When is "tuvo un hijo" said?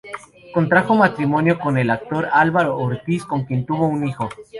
3.67-4.29